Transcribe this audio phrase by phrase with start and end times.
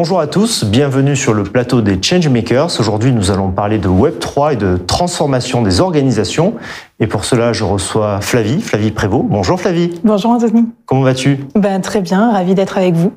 [0.00, 2.80] Bonjour à tous, bienvenue sur le plateau des Changemakers.
[2.80, 6.54] Aujourd'hui, nous allons parler de Web3 et de transformation des organisations.
[7.00, 9.26] Et pour cela, je reçois Flavie, Flavie Prévost.
[9.28, 10.00] Bonjour Flavie.
[10.02, 10.64] Bonjour Anthony.
[10.86, 11.40] Comment vas-tu?
[11.54, 13.12] Ben, Très bien, ravi d'être avec vous.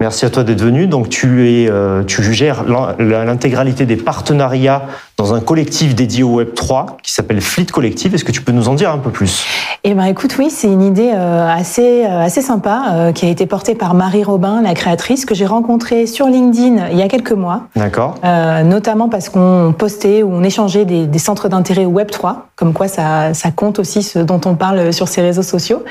[0.00, 0.88] Merci à toi d'être venu.
[0.88, 2.64] Donc tu es, euh, tu gères
[2.98, 4.82] l'intégralité des partenariats
[5.16, 8.12] dans un collectif dédié au Web 3 qui s'appelle Fleet Collective.
[8.12, 9.44] Est-ce que tu peux nous en dire un peu plus?
[9.84, 13.46] Eh ben, écoute, oui, c'est une idée euh, assez euh, assez sympa qui a été
[13.46, 17.32] portée par Marie Robin, la créatrice, que j'ai rencontrée sur LinkedIn il y a quelques
[17.32, 17.62] mois.
[17.76, 18.16] D'accord.
[18.64, 22.88] notamment parce qu'on postait ou on échangeait des, des centres d'intérêt Web 3, comme quoi
[22.88, 25.84] ça, ça compte aussi ce dont on parle sur ces réseaux sociaux.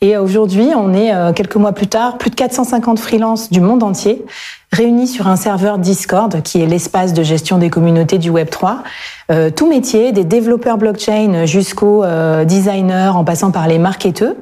[0.00, 4.24] Et aujourd'hui, on est quelques mois plus tard, plus de 450 freelances du monde entier
[4.74, 8.82] réunis sur un serveur Discord, qui est l'espace de gestion des communautés du Web 3.
[9.30, 14.34] Euh, tout métier, des développeurs blockchain jusqu'aux euh, designers, en passant par les marketeurs.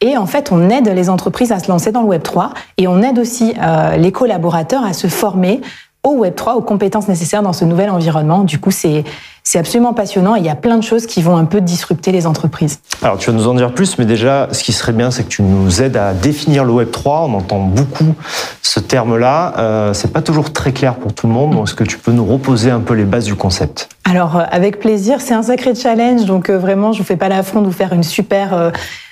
[0.00, 2.86] Et en fait, on aide les entreprises à se lancer dans le Web 3 et
[2.86, 5.60] on aide aussi euh, les collaborateurs à se former
[6.02, 8.44] au Web 3, aux compétences nécessaires dans ce nouvel environnement.
[8.44, 9.04] Du coup, c'est
[9.52, 12.12] c'est absolument passionnant et il y a plein de choses qui vont un peu disrupter
[12.12, 12.78] les entreprises.
[13.02, 15.28] Alors tu vas nous en dire plus, mais déjà, ce qui serait bien, c'est que
[15.28, 17.22] tu nous aides à définir le Web 3.
[17.22, 18.14] On entend beaucoup
[18.62, 19.54] ce terme-là.
[19.58, 21.60] Euh, c'est pas toujours très clair pour tout le monde.
[21.64, 23.88] Est-ce que tu peux nous reposer un peu les bases du concept?
[24.10, 25.20] Alors euh, avec plaisir.
[25.20, 27.92] C'est un sacré challenge, donc euh, vraiment, je vous fais pas l'affront de vous faire
[27.92, 28.70] une super euh,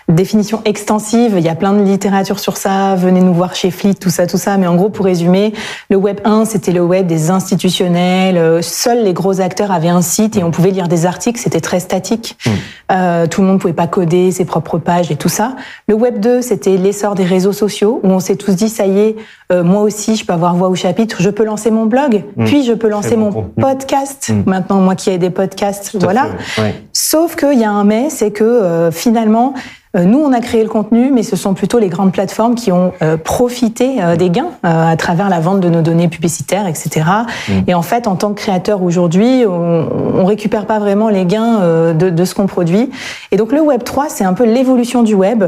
[0.08, 1.34] définition extensive.
[1.36, 2.96] Il y a plein de littérature sur ça.
[2.96, 4.56] Venez nous voir chez Fleet, tout ça, tout ça.
[4.56, 5.52] Mais en gros, pour résumer,
[5.88, 8.62] le Web 1, c'était le web des institutionnels.
[8.62, 11.38] Seuls les gros acteurs avaient un site et on pouvait lire des articles.
[11.38, 12.36] C'était très statique.
[12.44, 12.50] Mmh.
[12.90, 15.56] Euh, tout le monde pouvait pas coder ses propres pages et tout ça.
[15.88, 18.98] Le Web 2, c'était l'essor des réseaux sociaux où on s'est tous dit, ça y
[18.98, 19.16] est,
[19.52, 21.18] euh, moi aussi, je peux avoir voix au chapitre.
[21.20, 22.44] Je peux lancer mon blog, mmh.
[22.44, 24.30] puis je peux lancer mon podcast.
[24.30, 24.42] Mmh.
[24.46, 26.28] Maintenant, moi qui ai des podcasts, voilà.
[26.94, 29.52] Sauf qu'il y a un mais, c'est que euh, finalement,
[29.94, 32.92] nous, on a créé le contenu, mais ce sont plutôt les grandes plateformes qui ont
[33.00, 37.06] euh, profité euh, des gains à travers la vente de nos données publicitaires, etc.
[37.48, 37.52] Mm.
[37.68, 41.60] Et en fait, en tant que créateur aujourd'hui, on, on récupère pas vraiment les gains
[41.94, 42.90] de, de ce qu'on produit.
[43.32, 45.44] Et donc, le Web 3, c'est un peu l'évolution du web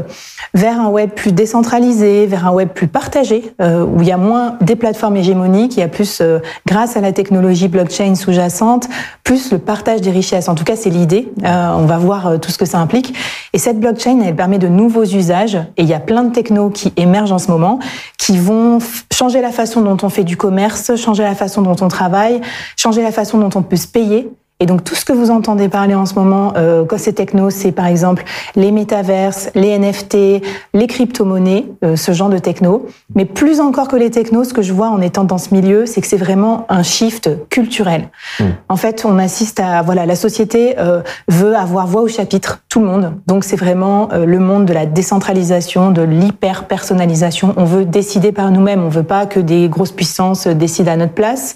[0.53, 4.57] vers un web plus décentralisé, vers un web plus partagé, où il y a moins
[4.61, 6.21] des plateformes hégémoniques, il y a plus,
[6.65, 8.87] grâce à la technologie blockchain sous-jacente,
[9.23, 10.49] plus le partage des richesses.
[10.49, 11.31] En tout cas, c'est l'idée.
[11.43, 13.13] on va voir tout ce que ça implique.
[13.53, 15.55] Et cette blockchain, elle permet de nouveaux usages.
[15.77, 17.79] Et il y a plein de technos qui émergent en ce moment,
[18.17, 18.79] qui vont
[19.13, 22.41] changer la façon dont on fait du commerce, changer la façon dont on travaille,
[22.77, 24.29] changer la façon dont on peut se payer.
[24.61, 27.49] Et donc tout ce que vous entendez parler en ce moment, euh, quand c'est techno,
[27.49, 28.23] c'est par exemple
[28.55, 30.43] les métaverses, les NFT,
[30.75, 32.85] les crypto-monnaies, euh, ce genre de techno.
[33.15, 35.87] Mais plus encore que les technos, ce que je vois en étant dans ce milieu,
[35.87, 38.09] c'est que c'est vraiment un shift culturel.
[38.39, 38.43] Mmh.
[38.69, 42.81] En fait, on assiste à voilà, la société euh, veut avoir voix au chapitre, tout
[42.81, 43.13] le monde.
[43.25, 47.55] Donc c'est vraiment euh, le monde de la décentralisation, de l'hyper personnalisation.
[47.57, 48.83] On veut décider par nous-mêmes.
[48.83, 51.55] On veut pas que des grosses puissances décident à notre place.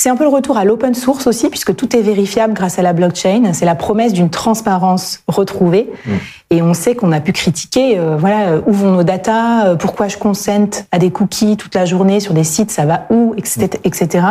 [0.00, 2.82] C'est un peu le retour à l'open source aussi, puisque tout est vérifiable grâce à
[2.82, 3.52] la blockchain.
[3.52, 5.90] C'est la promesse d'une transparence retrouvée.
[6.06, 6.10] Mm.
[6.50, 9.74] Et on sait qu'on a pu critiquer, euh, voilà, euh, où vont nos datas, euh,
[9.74, 13.34] pourquoi je consente à des cookies toute la journée sur des sites, ça va où,
[13.36, 13.70] etc.
[13.82, 14.24] etc.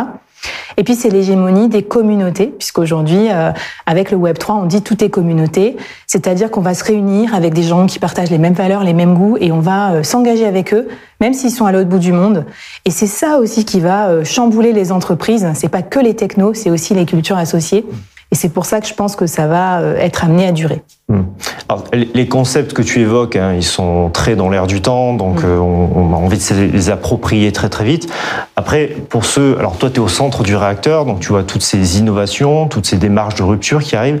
[0.76, 3.50] Et puis c'est l'hégémonie des communautés, puisqu'aujourd'hui, euh,
[3.84, 5.76] avec le Web 3, on dit tout est communauté,
[6.06, 9.14] c'est-à-dire qu'on va se réunir avec des gens qui partagent les mêmes valeurs, les mêmes
[9.14, 10.86] goûts, et on va euh, s'engager avec eux,
[11.20, 12.46] même s'ils sont à l'autre bout du monde.
[12.84, 15.48] Et c'est ça aussi qui va euh, chambouler les entreprises.
[15.54, 17.84] C'est pas que les technos, c'est aussi les cultures associées.
[18.30, 20.82] Et c'est pour ça que je pense que ça va euh, être amené à durer.
[21.08, 21.22] Hmm.
[21.70, 25.42] Alors, les concepts que tu évoques, hein, ils sont très dans l'air du temps, donc
[25.42, 25.46] hmm.
[25.46, 28.12] euh, on, a envie de les approprier très très vite.
[28.56, 31.62] Après, pour ceux, alors toi tu es au centre du réacteur, donc tu vois toutes
[31.62, 34.20] ces innovations, toutes ces démarches de rupture qui arrivent.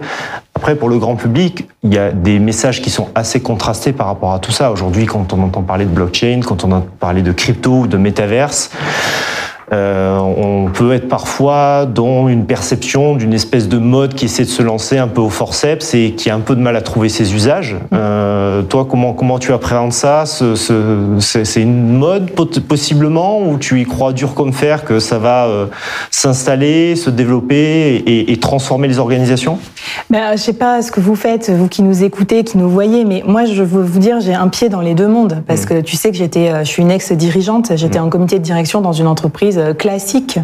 [0.54, 4.06] Après, pour le grand public, il y a des messages qui sont assez contrastés par
[4.06, 4.72] rapport à tout ça.
[4.72, 7.98] Aujourd'hui, quand on entend parler de blockchain, quand on entend parler de crypto ou de
[7.98, 8.70] métaverse,
[9.72, 14.48] euh, on peut être parfois dans une perception d'une espèce de mode qui essaie de
[14.48, 17.08] se lancer un peu au forceps et qui a un peu de mal à trouver
[17.08, 17.76] ses usages.
[17.92, 20.54] Euh, toi, comment comment tu appréhendes ça ce,
[21.20, 25.66] C'est une mode possiblement ou tu y crois dur comme fer que ça va euh,
[26.10, 27.56] s'installer, se développer
[28.06, 29.58] et, et, transformer les organisations?
[30.10, 33.04] Ben, Je sais pas ce que vous faites, vous qui nous écoutez, qui nous voyez,
[33.04, 35.66] mais moi je veux vous dire, j'ai un pied dans les deux mondes parce mm.
[35.66, 38.04] que tu sais que j'étais, je suis une ex-dirigeante, j'étais mm.
[38.04, 40.38] en comité de direction dans une entreprise euh, classique.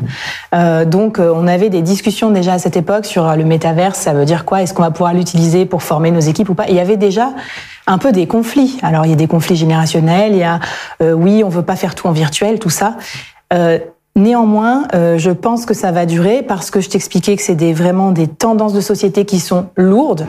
[0.55, 3.99] Euh, donc, euh, on avait des discussions déjà à cette époque sur le métaverse.
[3.99, 4.63] Ça veut dire quoi?
[4.63, 6.67] Est-ce qu'on va pouvoir l'utiliser pour former nos équipes ou pas?
[6.69, 7.33] Il y avait déjà
[7.87, 8.79] un peu des conflits.
[8.83, 10.33] Alors, il y a des conflits générationnels.
[10.33, 10.61] Il y a,
[11.01, 12.97] oui, on veut pas faire tout en virtuel, tout ça.
[14.17, 18.13] Néanmoins, je pense que ça va durer parce que je t'expliquais que c'est des, vraiment
[18.13, 20.27] des tendances de société qui sont lourdes.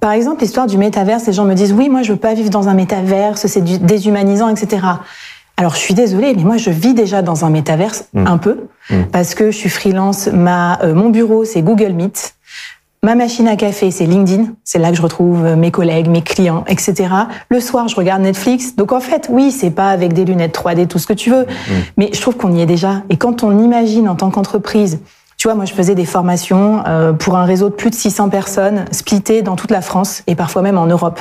[0.00, 2.48] Par exemple, l'histoire du métaverse, les gens me disent oui, moi je veux pas vivre
[2.50, 4.86] dans un métaverse, c'est déshumanisant, etc.
[5.58, 8.26] Alors je suis désolée, mais moi je vis déjà dans un métaverse Mm.
[8.26, 8.56] un peu
[8.90, 8.94] Mm.
[9.10, 10.28] parce que je suis freelance.
[10.32, 12.34] Ma euh, mon bureau c'est Google Meet.
[13.06, 14.46] Ma machine à café, c'est LinkedIn.
[14.64, 17.08] C'est là que je retrouve euh, mes collègues, mes clients, etc.
[17.48, 18.74] Le soir, je regarde Netflix.
[18.74, 21.46] Donc en fait, oui, c'est pas avec des lunettes 3D, tout ce que tu veux.
[21.96, 23.04] Mais je trouve qu'on y est déjà.
[23.08, 24.98] Et quand on imagine en tant qu'entreprise,
[25.36, 28.28] tu vois, moi, je faisais des formations euh, pour un réseau de plus de 600
[28.28, 31.20] personnes, splittées dans toute la France et parfois même en Europe.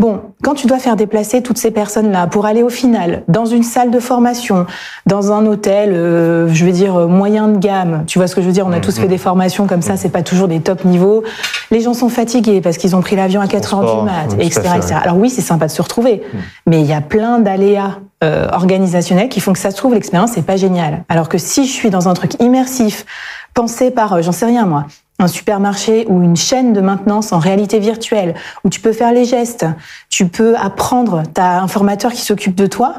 [0.00, 3.64] Bon, quand tu dois faire déplacer toutes ces personnes-là pour aller au final dans une
[3.64, 4.64] salle de formation,
[5.06, 8.40] dans un hôtel, euh, je veux dire euh, moyen de gamme, tu vois ce que
[8.40, 10.60] je veux dire On a tous fait des formations comme ça, c'est pas toujours des
[10.60, 11.24] top niveaux.
[11.72, 14.46] Les gens sont fatigués parce qu'ils ont pris l'avion à 4 heures du mat, oui,
[14.46, 14.94] etc., etc.
[15.02, 16.22] Alors oui, c'est sympa de se retrouver,
[16.68, 20.30] mais il y a plein d'aléas euh, organisationnels qui font que ça se trouve l'expérience
[20.32, 21.02] c'est pas génial.
[21.08, 23.04] Alors que si je suis dans un truc immersif,
[23.52, 24.86] pensé par, euh, j'en sais rien moi,
[25.18, 28.34] un supermarché ou une chaîne de maintenance en réalité virtuelle,
[28.64, 29.66] où tu peux faire les gestes,
[30.08, 32.96] tu peux apprendre, tu as un formateur qui s'occupe de toi,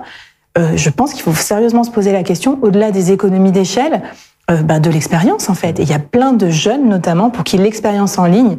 [0.58, 4.02] euh, je pense qu'il faut sérieusement se poser la question, au-delà des économies d'échelle,
[4.50, 5.80] euh, bah, de l'expérience en fait.
[5.80, 8.58] Et il y a plein de jeunes notamment pour qui l'expérience en ligne,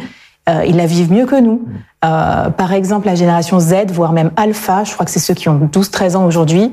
[0.49, 1.63] euh, ils la vivent mieux que nous.
[2.05, 5.49] Euh, par exemple, la génération Z, voire même Alpha, je crois que c'est ceux qui
[5.49, 6.73] ont 12-13 ans aujourd'hui,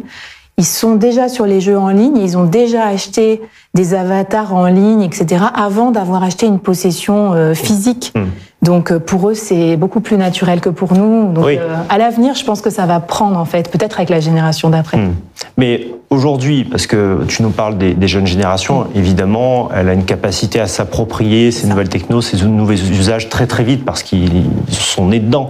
[0.58, 3.42] ils sont déjà sur les jeux en ligne, ils ont déjà acheté
[3.78, 8.12] des avatars en ligne, etc., avant d'avoir acheté une possession euh, physique.
[8.16, 8.24] Mm.
[8.64, 11.32] Donc euh, pour eux, c'est beaucoup plus naturel que pour nous.
[11.32, 11.58] Donc Oui.
[11.60, 14.70] euh, à l'avenir, je pense que ça va prendre en fait, peut-être avec la génération
[14.72, 14.98] d'après.
[14.98, 15.14] Hmm.
[15.58, 20.06] Mais aujourd'hui, parce que tu nous parles des, des jeunes générations, évidemment, elle a une
[20.06, 25.08] capacité à s'approprier ces nouvelles technos, ces nouveaux usages très très vite parce qu'ils sont
[25.08, 25.50] nés dedans.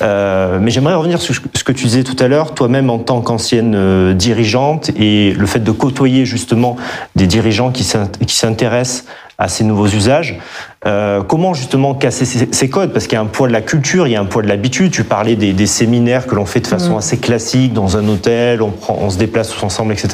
[0.00, 3.20] Euh, mais j'aimerais revenir sur ce que tu disais tout à l'heure, toi-même en tant
[3.20, 6.76] qu'ancienne dirigeante et le fait de côtoyer justement
[7.16, 9.04] des dirigeants qui s'int- qui s'intéressent
[9.38, 10.38] à ces nouveaux usages.
[10.86, 12.92] Euh, comment justement casser ces, codes?
[12.92, 14.48] Parce qu'il y a un poids de la culture, il y a un poids de
[14.48, 14.92] l'habitude.
[14.92, 16.98] Tu parlais des, des séminaires que l'on fait de façon Mhm.
[16.98, 20.08] assez classique dans un hôtel, on, prend, on se déplace tous ensemble, etc.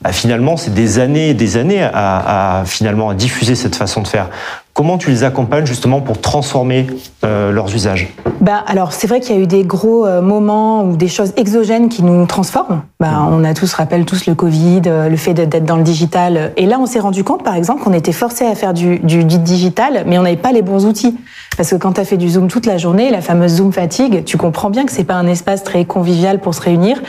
[0.00, 4.00] Bah, finalement, c'est des années et des années à, à, finalement à diffuser cette façon
[4.02, 4.28] de faire.
[4.74, 6.86] Comment tu les accompagnes justement pour transformer
[7.24, 8.08] euh, leurs usages?
[8.40, 11.34] Bah alors c'est vrai qu'il y a eu des gros euh, moments ou des choses
[11.36, 12.80] exogènes qui nous transforment.
[12.98, 16.52] Bah, on a tous rappelle tous le Covid, euh, le fait d'être dans le digital.
[16.56, 19.24] Et là on s'est rendu compte par exemple qu'on était forcé à faire du, du,
[19.24, 21.18] du digital, mais on n'avait pas les bons outils.
[21.58, 24.24] Parce que quand tu as fait du Zoom toute la journée, la fameuse Zoom fatigue,
[24.24, 27.02] tu comprends bien que c'est pas un espace très convivial pour se réunir.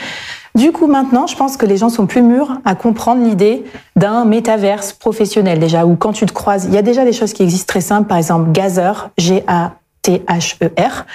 [0.56, 3.64] Du coup, maintenant, je pense que les gens sont plus mûrs à comprendre l'idée
[3.96, 7.32] d'un métaverse professionnel déjà, où quand tu te croises, il y a déjà des choses
[7.32, 11.06] qui existent très simples, par exemple Gazer, G-A-T-H-E-R.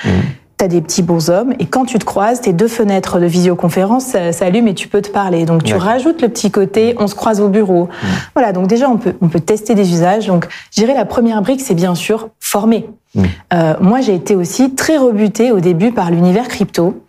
[0.58, 4.14] Tu as des petits bonshommes et quand tu te croises, tes deux fenêtres de visioconférence
[4.34, 5.46] s'allument et tu peux te parler.
[5.46, 7.88] Donc tu rajoutes le petit côté, on se croise au bureau.
[8.36, 10.28] Voilà, donc déjà on peut, on peut tester des usages.
[10.28, 12.90] Donc je dirais la première brique, c'est bien sûr former.
[13.16, 13.24] Mm.
[13.54, 17.02] Euh, moi j'ai été aussi très rebutée au début par l'univers crypto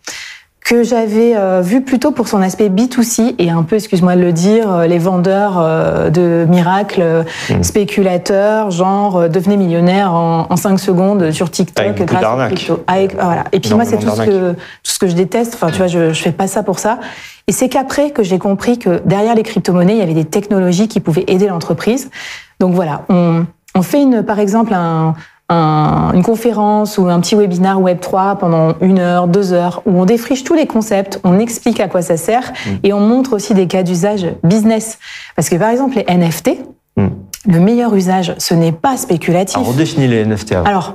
[0.70, 4.32] que j'avais euh, vu plutôt pour son aspect B2C et un peu, excuse-moi de le
[4.32, 7.64] dire, euh, les vendeurs euh, de miracles, euh, Mm.
[7.64, 12.55] spéculateurs, genre euh, devenez millionnaire en, en 5 secondes sur TikTok Avec grâce d'arnaques.
[12.55, 12.84] cryptos.
[12.87, 13.44] Avec, voilà.
[13.50, 15.55] Et puis moi, c'est tout ce, que, tout ce que je déteste.
[15.55, 17.00] Enfin, tu vois, je, je fais pas ça pour ça.
[17.49, 20.87] Et c'est qu'après que j'ai compris que derrière les crypto-monnaies, il y avait des technologies
[20.87, 22.11] qui pouvaient aider l'entreprise.
[22.60, 25.15] Donc voilà, on, on fait une, par exemple un,
[25.51, 30.05] un- une conférence ou un petit webinar Web3 pendant une heure, deux heures, où on
[30.07, 32.71] défriche tous les concepts, on explique à quoi ça sert Mm.
[32.85, 34.99] et on montre aussi des cas d'usage business.
[35.37, 36.59] Parce que par exemple, les NFT,
[36.97, 37.07] Mm.
[37.49, 39.57] le meilleur usage, ce n'est pas spéculatif.
[39.57, 40.65] Alors, on définit les NFT avant.
[40.67, 40.95] Alors,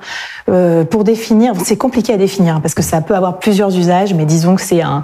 [0.50, 4.26] euh, pour définir, c'est compliqué à définir parce que ça peut avoir plusieurs usages, mais
[4.26, 5.02] disons que c'est un,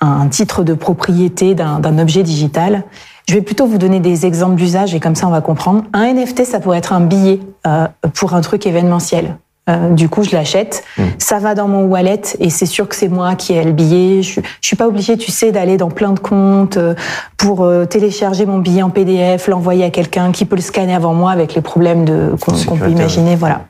[0.00, 2.82] un titre de propriété d'un objet digital.
[3.28, 5.84] Je vais plutôt vous donner des exemples d'usage et comme ça on va comprendre.
[5.92, 9.36] Un NFT, ça pourrait être un billet euh, pour un truc événementiel.
[9.70, 11.02] Euh, du coup, je l'achète, Mm.
[11.18, 14.22] ça va dans mon wallet et c'est sûr que c'est moi qui ai le billet.
[14.22, 16.94] Je, je suis pas obligée, tu sais, d'aller dans plein de comptes euh,
[17.38, 21.14] pour euh, télécharger mon billet en PDF, l'envoyer à quelqu'un qui peut le scanner avant
[21.14, 23.36] moi avec les problèmes de qu'on peut imaginer.
[23.36, 23.62] Voilà.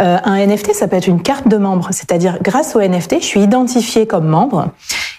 [0.00, 3.26] Euh, un NFT, ça peut être une carte de membre, c'est-à-dire grâce au NFT, je
[3.26, 4.68] suis identifié comme membre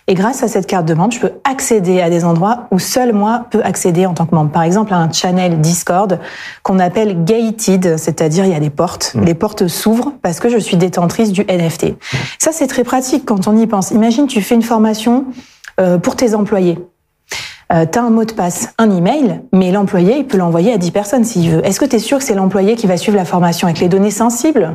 [0.07, 3.13] et grâce à cette carte de membre, je peux accéder à des endroits où seul
[3.13, 4.51] moi peux accéder en tant que membre.
[4.51, 6.19] Par exemple, à un channel Discord
[6.63, 10.57] qu'on appelle gated, c'est-à-dire il y a des portes, les portes s'ouvrent parce que je
[10.57, 11.93] suis détentrice du NFT.
[12.39, 13.91] Ça, c'est très pratique quand on y pense.
[13.91, 15.25] Imagine, tu fais une formation
[15.79, 16.79] euh, pour tes employés.
[17.71, 20.77] Euh, tu as un mot de passe, un email, mais l'employé, il peut l'envoyer à
[20.77, 21.65] 10 personnes s'il veut.
[21.65, 23.87] Est-ce que tu es sûr que c'est l'employé qui va suivre la formation avec les
[23.87, 24.73] données sensibles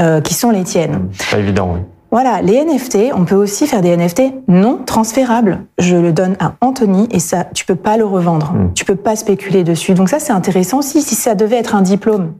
[0.00, 1.08] euh, qui sont les tiennes?
[1.12, 1.80] C'est pas évident, oui.
[2.10, 5.60] Voilà, les NFT, on peut aussi faire des NFT non transférables.
[5.78, 8.52] Je le donne à Anthony et ça, tu peux pas le revendre.
[8.52, 8.72] Mm.
[8.74, 9.94] Tu peux pas spéculer dessus.
[9.94, 12.34] Donc ça, c'est intéressant aussi si ça devait être un diplôme.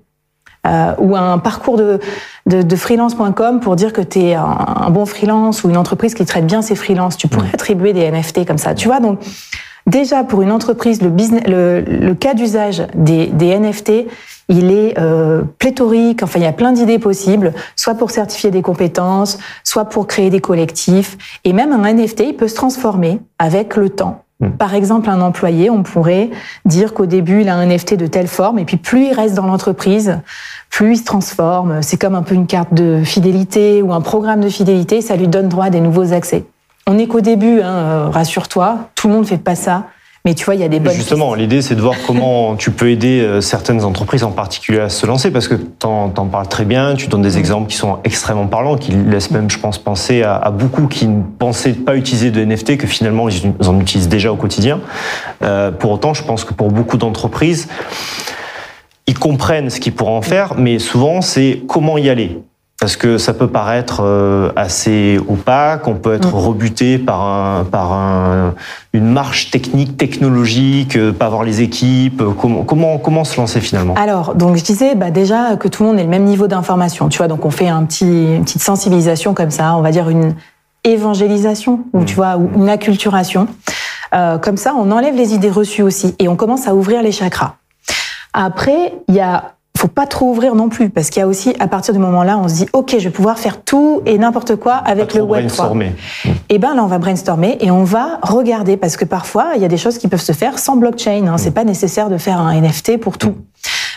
[0.66, 2.00] euh, ou un parcours de,
[2.46, 6.24] de, de freelance.com pour dire que tu es un, bon freelance ou une entreprise qui
[6.24, 7.16] traite bien ses freelances.
[7.16, 8.74] Tu pourrais attribuer des NFT comme ça.
[8.74, 9.20] Tu vois, donc
[9.86, 14.06] déjà pour une entreprise, le, business, le, le cas d'usage des, des NFT,
[14.48, 16.22] il est euh, pléthorique.
[16.22, 20.30] Enfin, il y a plein d'idées possibles, soit pour certifier des compétences, soit pour créer
[20.30, 21.16] des collectifs.
[21.44, 24.22] Et même un NFT, il peut se transformer avec le temps.
[24.40, 24.50] Hmm.
[24.50, 26.30] Par exemple, un employé, on pourrait
[26.64, 29.34] dire qu'au début, il a un NFT de telle forme, et puis plus il reste
[29.34, 30.20] dans l'entreprise,
[30.70, 31.82] plus il se transforme.
[31.82, 35.28] C'est comme un peu une carte de fidélité ou un programme de fidélité, ça lui
[35.28, 36.44] donne droit à des nouveaux accès.
[36.86, 39.84] On n'est qu'au début, hein, euh, rassure-toi, tout le monde ne fait pas ça.
[40.26, 40.92] Mais tu vois, il y a des bonnes.
[40.92, 44.88] Justement, l'idée, c'est de voir comment tu peux aider euh, certaines entreprises en particulier à
[44.88, 47.98] se lancer, parce que tu en, parles très bien, tu donnes des exemples qui sont
[48.02, 52.32] extrêmement parlants, qui laissent même, je pense, penser à, beaucoup qui ne pensaient pas utiliser
[52.32, 54.80] de NFT, que finalement, ils en utilisent déjà au quotidien.
[55.42, 57.68] Euh, pour autant, je pense que pour beaucoup d'entreprises,
[59.06, 62.40] ils comprennent ce qu'ils pourraient en faire, mais souvent, c'est comment y aller
[62.78, 66.38] parce que ça peut paraître euh, assez opaque, on peut être mm.
[66.38, 68.54] rebuté par, un, par un,
[68.92, 72.22] une marche technique, technologique, euh, pas avoir les équipes.
[72.38, 73.94] Comment, comment, comment se lancer finalement?
[73.94, 77.08] Alors, donc je disais bah déjà que tout le monde ait le même niveau d'information.
[77.08, 80.10] Tu vois, donc on fait un petit, une petite sensibilisation comme ça, on va dire
[80.10, 80.34] une
[80.84, 82.16] évangélisation, ou tu mm.
[82.16, 83.48] vois, une acculturation.
[84.14, 87.10] Euh, comme ça, on enlève les idées reçues aussi et on commence à ouvrir les
[87.10, 87.54] chakras.
[88.34, 91.54] Après, il y a faut pas trop ouvrir non plus, parce qu'il y a aussi,
[91.58, 94.56] à partir du moment-là, on se dit, OK, je vais pouvoir faire tout et n'importe
[94.56, 95.72] quoi avec le Web 3.
[95.76, 99.62] Et eh ben là, on va brainstormer et on va regarder, parce que parfois, il
[99.62, 101.26] y a des choses qui peuvent se faire sans blockchain.
[101.26, 101.38] Hein.
[101.38, 103.34] C'est pas nécessaire de faire un NFT pour tout.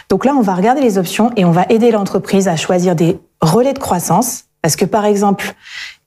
[0.09, 3.19] Donc là, on va regarder les options et on va aider l'entreprise à choisir des
[3.41, 5.53] relais de croissance, parce que par exemple,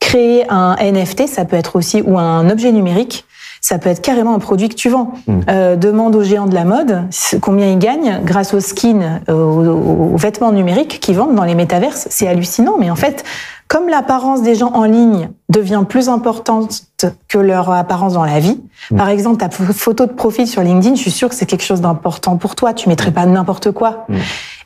[0.00, 3.24] créer un NFT, ça peut être aussi ou un objet numérique
[3.62, 5.14] ça peut être carrément un produit que tu vends.
[5.26, 5.40] Hmm.
[5.48, 7.04] Euh, demande aux géants de la mode
[7.40, 12.08] combien ils gagnent grâce aux skins, euh, aux, vêtements numériques qu'ils vendent dans les métaverses.
[12.10, 13.24] C'est hallucinant, mais en fait,
[13.72, 16.82] comme l'apparence des gens en ligne devient plus importante
[17.26, 18.60] que leur apparence dans la vie,
[18.90, 18.98] hmm.
[18.98, 21.80] par exemple, ta photo de profil sur LinkedIn, je suis sûre que c'est quelque chose
[21.80, 22.74] d'important pour toi.
[22.74, 24.04] Tu mettrais pas n'importe quoi.
[24.10, 24.18] Hmm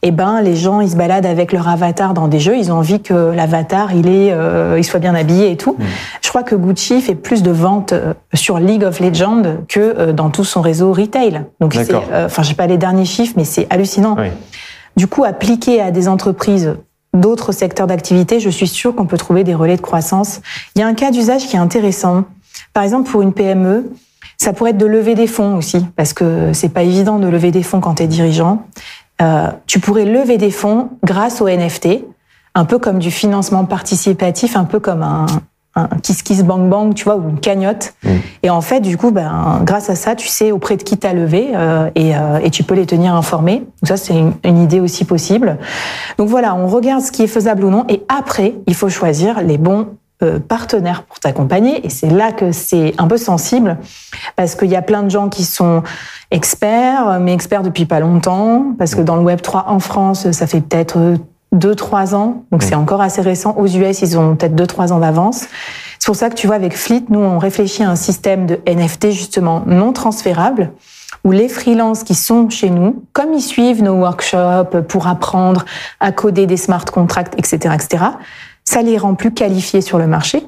[0.02, 2.76] eh ben les gens ils se baladent avec leur avatar dans des jeux, ils ont
[2.76, 5.76] envie que l'avatar il est euh, il soit bien habillé et tout.
[5.78, 5.84] Mm.
[6.22, 10.12] Je crois que Gucci fait plus de ventes euh, sur League of Legends que euh,
[10.12, 11.42] dans tout son réseau retail.
[11.60, 14.16] Donc c'est enfin j'ai pas les derniers chiffres mais c'est hallucinant.
[14.96, 16.76] Du coup appliqué à des entreprises
[17.20, 20.40] d'autres secteurs d'activité, je suis sûre qu'on peut trouver des relais de croissance.
[20.75, 22.25] Il y a un cas d'usage qui est intéressant.
[22.73, 23.90] Par exemple pour une PME,
[24.38, 27.50] ça pourrait être de lever des fonds aussi, parce que c'est pas évident de lever
[27.50, 28.66] des fonds quand tu es dirigeant.
[29.23, 32.04] Euh, tu pourrais lever des fonds grâce au NFT,
[32.54, 35.26] un peu comme du financement participatif, un peu comme un,
[35.76, 37.95] un Kiss Kiss Bang Bang, tu vois, ou une cagnotte.
[38.02, 38.09] Mm.
[38.42, 41.12] Et en fait, du coup, ben, grâce à ça, tu sais auprès de qui t'as
[41.12, 43.59] levé euh, et, euh, et, tu peux les tenir informés.
[43.59, 45.59] Donc ça, c'est une, une, idée aussi possible.
[46.16, 47.85] Donc voilà, on regarde ce qui est faisable ou non.
[47.88, 49.88] Et après, il faut choisir les bons
[50.23, 51.85] euh, partenaires pour t'accompagner.
[51.85, 53.76] Et c'est là que c'est un peu sensible,
[54.35, 55.83] parce qu'il y a plein de gens qui sont
[56.30, 60.47] experts, mais experts depuis pas longtemps, parce que dans le Web 3 en France, ça
[60.47, 61.16] fait peut-être
[61.54, 63.54] 2-3 ans, donc c'est encore assez récent.
[63.56, 65.46] Aux US, ils ont peut-être 2-3 ans d'avance.
[65.98, 68.58] C'est pour ça que tu vois, avec Fleet, nous, on réfléchit à un système de
[68.66, 70.72] NFT justement non transférable,
[71.24, 75.64] où les freelances qui sont chez nous, comme ils suivent nos workshops pour apprendre
[76.00, 78.04] à coder des smart contracts, etc., etc.,
[78.64, 80.46] ça les rend plus qualifiés sur le marché.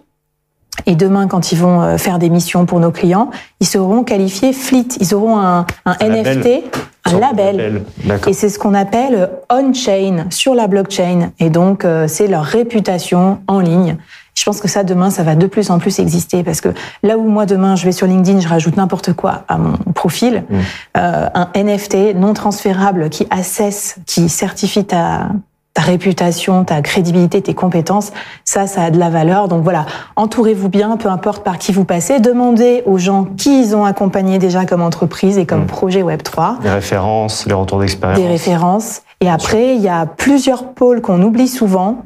[0.86, 3.30] Et demain, quand ils vont euh, faire des missions pour nos clients,
[3.60, 4.88] ils seront qualifiés fleet.
[5.00, 6.64] Ils auront un, un, NFT,
[7.04, 7.82] un label.
[8.26, 11.30] Et c'est ce qu'on appelle on-chain, sur la blockchain.
[11.38, 13.96] Et donc, euh, c'est leur réputation en ligne.
[14.34, 16.68] Je pense que ça, demain, ça va de plus en plus exister parce que
[17.02, 20.44] là où moi, demain, je vais sur LinkedIn, je rajoute n'importe quoi à mon profil,
[20.48, 20.56] mmh.
[20.96, 25.30] euh, un NFT non transférable qui assesse, qui certifie ta,
[25.78, 28.10] ta réputation, ta crédibilité, tes compétences,
[28.44, 29.46] ça, ça a de la valeur.
[29.46, 32.18] Donc voilà, entourez-vous bien, peu importe par qui vous passez.
[32.18, 35.66] Demandez aux gens qui ils ont accompagné déjà comme entreprise et comme mmh.
[35.66, 36.62] projet Web3.
[36.62, 38.18] Des références, les retours d'expérience.
[38.18, 39.02] Des références.
[39.20, 42.02] Et après, il y a plusieurs pôles qu'on oublie souvent.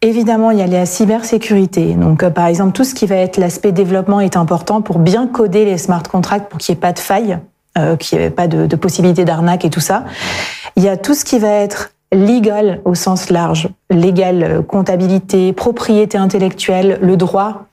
[0.00, 1.92] Évidemment, il y a la cybersécurité.
[1.92, 5.26] Donc, euh, par exemple, tout ce qui va être l'aspect développement est important pour bien
[5.26, 7.38] coder les smart contracts pour qu'il n'y ait pas de faille,
[7.76, 10.04] euh, qu'il n'y ait pas de, de possibilité d'arnaque et tout ça.
[10.76, 15.52] Il y a tout ce qui va être legal au sens large, légal, euh, comptabilité,
[15.52, 17.66] propriété intellectuelle, le droit,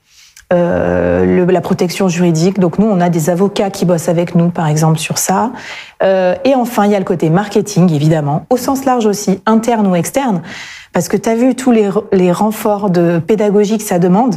[0.52, 2.58] euh, la protection juridique.
[2.58, 5.52] Donc nous, on a des avocats qui bossent avec nous, par exemple, sur ça.
[6.02, 9.86] Euh, et enfin, il y a le côté marketing, évidemment, au sens large aussi, interne
[9.86, 10.42] ou externe,
[10.92, 14.34] parce que tu as vu tous les, les renforts de pédagogie que ça demande.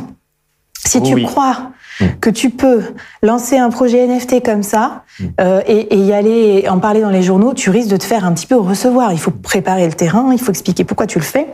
[0.85, 2.05] Si tu crois mm.
[2.21, 2.83] que tu peux
[3.21, 5.25] lancer un projet NFT comme ça mm.
[5.41, 8.05] euh, et, et, y aller et en parler dans les journaux, tu risques de te
[8.05, 9.11] faire un petit peu recevoir.
[9.13, 11.47] Il faut préparer le terrain, il faut expliquer pourquoi tu le fais.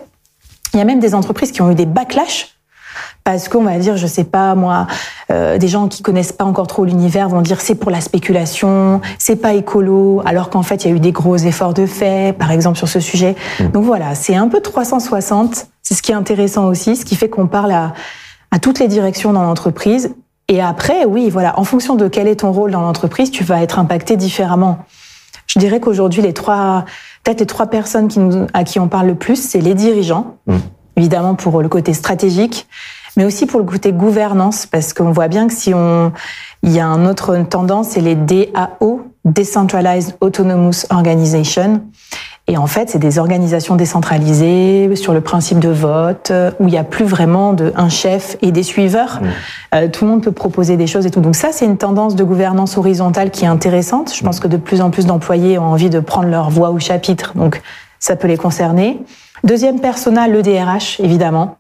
[0.74, 2.60] Il y a même des entreprises qui ont eu des backlash
[3.24, 4.88] parce qu'on va dire, je sais pas moi,
[5.31, 9.01] euh, des gens qui connaissent pas encore trop l'univers vont dire c'est pour la spéculation,
[9.17, 12.36] c'est pas écolo, alors qu'en fait il y a eu des gros efforts de fait,
[12.38, 13.36] par exemple sur ce sujet.
[13.60, 13.67] Mm.
[13.67, 15.67] Donc voilà, c'est un peu 360.
[15.81, 17.93] C'est ce qui est intéressant aussi, ce qui fait qu'on parle à,
[18.51, 20.15] à toutes les directions dans l'entreprise.
[20.50, 23.62] Et après, oui, voilà, en fonction de quel est ton rôle dans l'entreprise, tu vas
[23.62, 24.79] être impacté différemment.
[25.46, 26.86] Je dirais qu'aujourd'hui, les trois,
[27.24, 30.38] peut-être les trois personnes qui nous, à qui on parle le plus, c'est les dirigeants,
[30.48, 30.58] mm.
[30.98, 32.68] évidemment pour le côté stratégique,
[33.15, 36.12] mais aussi pour le côté gouvernance, parce qu'on voit bien que si on,
[36.63, 41.84] il y a une autre tendance, c'est les DAO, Decentralized Autonomous Organization.
[42.50, 46.79] Et en fait, c'est des organisations décentralisées sur le principe de vote, où il n'y
[46.79, 49.22] a plus vraiment de un chef et des suiveurs.
[49.22, 49.27] Mmh.
[49.75, 51.22] Euh, tout le monde peut proposer des choses et tout.
[51.22, 54.12] Donc ça, c'est une tendance de gouvernance horizontale qui est intéressante.
[54.15, 56.79] Je pense que de plus en plus d'employés ont envie de prendre leur voix au
[56.79, 57.62] chapitre, donc
[58.00, 59.00] ça peut les concerner.
[59.44, 61.60] Deuxième persona, le DRH, évidemment.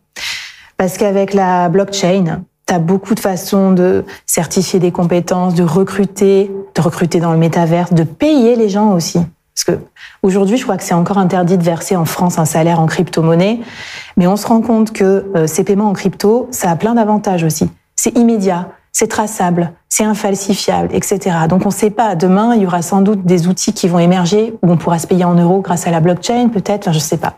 [0.77, 6.49] Parce qu'avec la blockchain, tu as beaucoup de façons de certifier des compétences, de recruter,
[6.73, 9.19] de recruter dans le métaverse, de payer les gens aussi.
[9.65, 9.83] Parce que
[10.23, 13.59] aujourd'hui, je crois que c'est encore interdit de verser en France un salaire en crypto-monnaie,
[14.15, 17.43] mais on se rend compte que euh, ces paiements en crypto, ça a plein d'avantages
[17.43, 17.69] aussi.
[17.97, 21.35] C'est immédiat, c'est traçable, c'est infalsifiable, etc.
[21.49, 22.15] Donc on ne sait pas.
[22.15, 25.07] Demain, il y aura sans doute des outils qui vont émerger où on pourra se
[25.07, 26.87] payer en euros grâce à la blockchain, peut-être.
[26.87, 27.33] Enfin, je ne sais pas.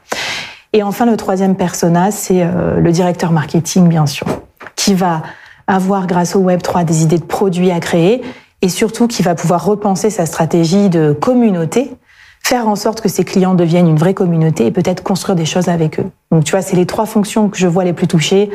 [0.73, 4.27] Et enfin, le troisième persona, c'est euh, le directeur marketing, bien sûr,
[4.75, 5.23] qui va
[5.65, 8.21] avoir, grâce au Web 3, des idées de produits à créer
[8.61, 11.95] et surtout qui va pouvoir repenser sa stratégie de communauté,
[12.51, 15.70] faire en sorte que ses clients deviennent une vraie communauté et peut-être construire des choses
[15.70, 16.08] avec eux.
[16.34, 18.50] Donc tu vois, c'est les trois fonctions que je vois les plus touchées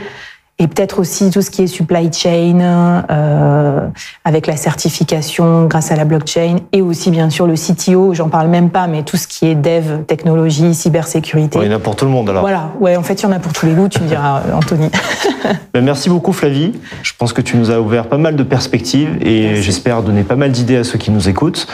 [0.58, 3.86] et peut-être aussi tout ce qui est supply chain euh,
[4.26, 8.48] avec la certification grâce à la blockchain et aussi bien sûr le CTO, j'en parle
[8.48, 11.58] même pas, mais tout ce qui est dev, technologie, cybersécurité.
[11.62, 12.42] il y en a pour tout le monde alors.
[12.42, 14.40] Voilà, ouais, en fait il y en a pour tous les goûts, tu me diras
[14.40, 14.90] euh, Anthony.
[15.72, 19.16] ben, merci beaucoup Flavie, je pense que tu nous as ouvert pas mal de perspectives
[19.22, 21.66] et j'espère donner pas mal d'idées à ceux qui nous écoutent.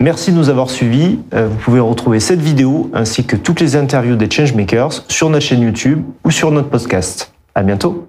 [0.00, 1.18] Merci de nous avoir suivis.
[1.34, 5.44] Euh, vous pouvez retrouver cette vidéo ainsi que toutes les interviews des Changemakers sur notre
[5.44, 7.32] chaîne YouTube ou sur notre podcast.
[7.54, 8.08] À bientôt.